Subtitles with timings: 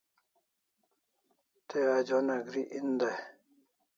[1.67, 3.17] Te anjona geri en day